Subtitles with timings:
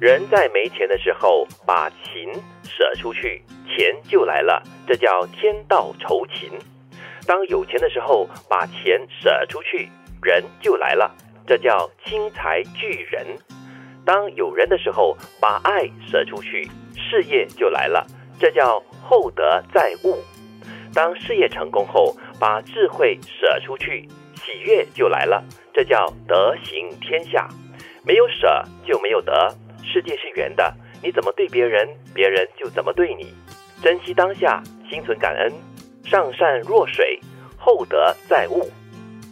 [0.00, 2.32] 人在没钱的时候把情
[2.62, 6.52] 舍出去，钱就来了，这叫天道酬勤；
[7.26, 9.88] 当有钱的时候把钱舍出去，
[10.22, 11.12] 人就来了，
[11.48, 13.26] 这叫轻财聚人；
[14.04, 18.06] 当有人的时候把爱舍出去，事业就来了，
[18.38, 20.14] 这叫厚德载物；
[20.94, 25.42] 当事业成功后把智慧舍出去，喜悦就来了，
[25.74, 27.48] 这叫德行天下。
[28.04, 29.52] 没有舍就没有得。
[29.90, 33.32] 世界是圆的，你怎么对别人，别人就怎么对你。
[33.82, 35.52] 珍惜当下，心存感恩，
[36.04, 37.18] 上善若水，
[37.56, 38.68] 厚德载物。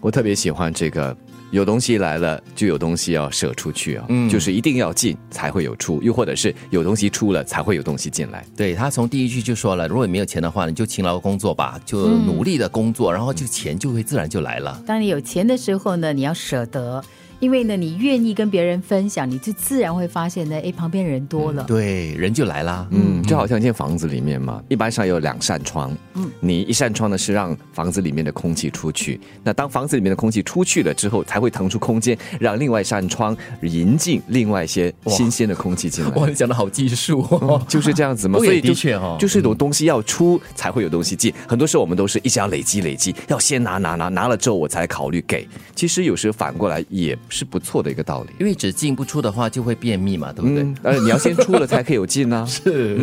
[0.00, 1.16] 我特别喜欢这个，
[1.50, 8.44] 有东西来了就有东西要舍出去啊，嗯，就是一定要进才会有出，又或者是有东西出了才会有东西进来。
[8.56, 14.80] 对他从第一句就说了，如果你没有钱的话，你就勤劳工作吧，就努力的工作，然后就钱就会自然就来了。
[14.86, 17.02] 当你有钱的时候呢，你要舍得。
[17.44, 22.88] 因为呢，你愿意跟别人分享，你就自然会发现呢，哎，旁边人多了，对，人就来啦。
[22.90, 25.94] 嗯，就好像一间房子里面嘛，一般上有两扇窗。
[26.14, 36.10] 嗯，你一扇窗呢是让房子里面的空气出去，那当房子里面的空气出去了之后，才会腾出空间，让另外一扇窗引进另外一些新鲜的空气进来。
[36.16, 37.22] 哇，你讲的好技术，
[37.68, 38.38] 就是这样子嘛。
[38.38, 41.30] 所以的确哈，就是一种东西要出才会有东西进。
[41.46, 45.46] 很多时候我们都是一直要累积累积，要先拿拿拿拿了之后我才考虑给。
[45.74, 47.18] 其实有时候反过来也。
[47.34, 50.64] 是不错的一个道理，因为只进不出的话就会便秘嘛，对不对？
[50.84, 52.46] 呃，你要先出了才可以有进啊。
[52.46, 52.96] 是，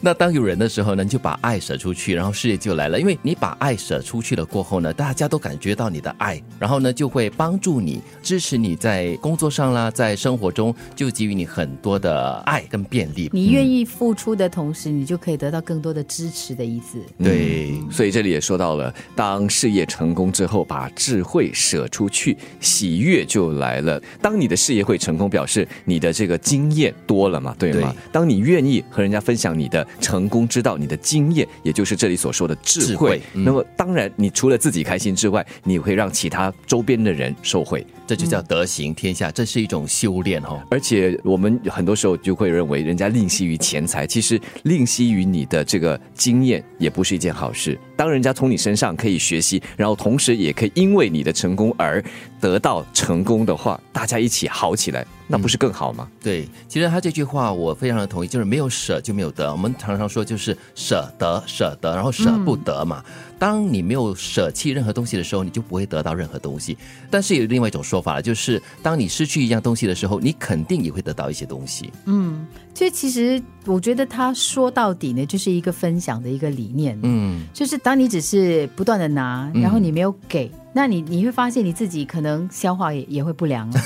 [0.00, 2.98] 那当有人的时候呢，你就把爱舍出去，然后事业就来了。
[2.98, 13.28] 因为你把爱舍出去了过后呢，大家都感觉到你的爱，然后呢就会帮助你、支持你在工作上啦，在生活中就给予你很多的爱跟便利。
[13.34, 16.98] 你愿意付出的同时，你就可以得到更多的支持的意思。
[17.22, 23.57] 对，所以这里也说到了，当事业成功之后，把智慧舍出去，喜悦就。
[23.58, 27.94] 来了，当你的事业会成功，表示你的这个经验多了嘛，对吗？
[28.10, 40.62] 当你愿意和人家分享你的成功之道、你的经验，也就是这里所说的智慧，那么当然，你除了自己开心之外，你会让其他周边的人受惠，这就叫德行天下，这是一种修炼哦。
[40.70, 47.78] 而且我们很多时候就会认为，人家吝惜于钱财，其实吝惜于你的这个经验，也不是一件好事。
[47.98, 52.00] 当人家从你身上可以学习，然后同时也可以因为你的成功而
[52.40, 56.08] 得到成功的话，大家一起好起来，那不是更好吗？
[56.22, 59.52] 对，其实他这句话我非常的同意，就是没有舍就没有得。
[59.52, 63.04] 我们常常说就是舍得舍得，然后舍不得嘛。
[63.38, 66.76] 当你没有舍弃任何东西的时候，你就不会得到任何东西。
[67.10, 71.92] 但是有另外一种说法了，就是当你失去一样东西的时候，你肯定也会得到一些东西。
[72.06, 76.98] 嗯，这其实我觉得他说到底呢，就是一个分享的一个理念。
[77.02, 80.50] 嗯，就是当你只是不断的拿，然后你没有给。
[80.78, 83.82] 那你你会发现你自己可能消化也也会不良啊，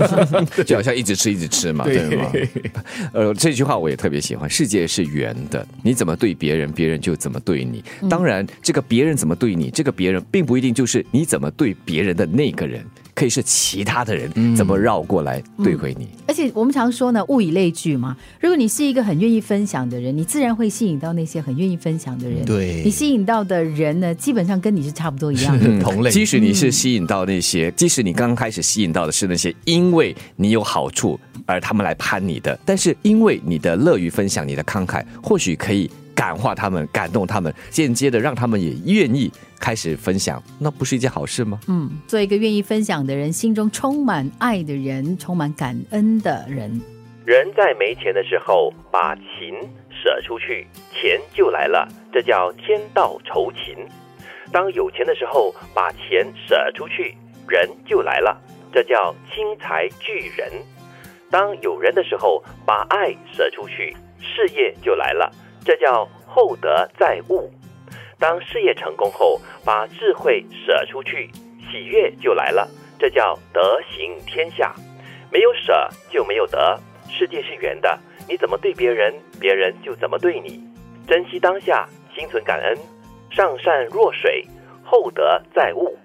[0.64, 2.32] 就好像一直吃一直吃嘛，对吗？
[3.12, 4.48] 呃，这句话我也特别喜欢。
[4.48, 7.84] 世界是圆的，你怎么对别人，别人就怎么对你。
[8.08, 12.82] 当然，这个别人怎么对你，这个别人并不一定就是你怎么对别人的那个人。
[13.20, 16.08] 可以是其他的人怎么绕过来对回你？
[16.26, 18.16] 而且我们常说呢，物以类聚嘛。
[18.40, 22.42] 如果你是一个很愿意分享的人，你自然会吸引到那些很愿意分享的人。
[22.46, 26.10] 对，你吸引到的人呢，基本上跟你是差不多一样的 同类。
[26.10, 35.90] 即使你是吸引到那些，即使你刚开始吸引到的是那些因为你有好处而他们来攀你的，但是因为你的乐于分享，你的慷慨，或许可以。
[36.20, 41.58] 感化他们，感动他们，间接的让他们也愿意开始分享，那不是一件好事吗？
[41.66, 46.78] 嗯，做一个愿意分享的人，心中充满爱的人，充满感恩的人。
[47.24, 53.74] 人在没钱的时候把情舍出去，钱就来了，这叫天道酬勤；
[54.52, 57.16] 当有钱的时候把钱舍出去，
[57.48, 58.38] 人就来了，
[58.74, 60.52] 这叫轻财聚人；
[61.30, 65.32] 当有人的时候把爱舍出去，事业就来了。
[65.64, 67.50] 这叫厚德载物。
[68.18, 71.30] 当事业成功后，把智慧舍出去，
[71.70, 72.68] 喜悦就来了。
[72.98, 74.74] 这叫德行天下。
[75.32, 76.78] 没有舍就没有得。
[77.08, 77.98] 世界是圆的，
[78.28, 80.62] 你怎么对别人，别人就怎么对你。
[81.06, 82.76] 珍惜当下，心存感恩，
[83.30, 84.44] 上善若水，
[84.84, 85.96] 厚德载物。